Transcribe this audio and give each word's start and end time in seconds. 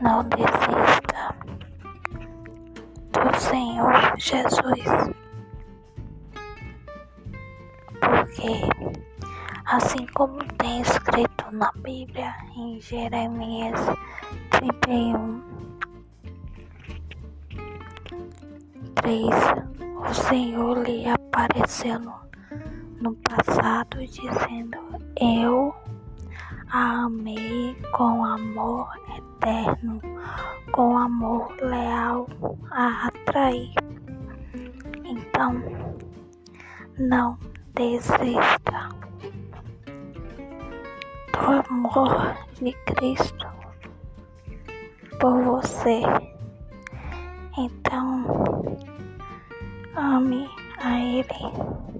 Não 0.00 0.24
desista 0.24 1.36
do 3.12 3.38
Senhor 3.38 3.92
Jesus. 4.16 5.10
Porque, 8.00 8.62
assim 9.66 10.06
como 10.14 10.38
tem 10.54 10.80
escrito 10.80 11.44
na 11.52 11.70
Bíblia, 11.82 12.34
em 12.56 12.80
Jeremias 12.80 13.78
31, 14.50 15.42
3, 18.94 19.26
o 19.96 20.14
Senhor 20.14 20.78
lhe 20.78 21.10
apareceu 21.10 21.98
no, 21.98 22.14
no 23.02 23.14
passado, 23.16 23.98
dizendo: 24.06 24.78
Eu 25.20 25.74
a 26.72 27.04
amei 27.04 27.74
com 27.92 28.24
amor 28.24 28.88
eterno, 29.16 30.00
com 30.72 30.96
amor 30.96 31.52
leal 31.60 32.28
a 32.70 33.08
atrair. 33.08 33.74
Então, 35.04 35.60
não 36.98 37.36
desista 37.74 38.88
do 41.32 41.72
amor 41.72 42.36
de 42.60 42.72
Cristo 42.94 43.46
por 45.18 45.42
você. 45.42 46.02
Então, 47.58 48.24
ame 49.96 50.48
a 50.78 51.00
Ele. 51.00 51.90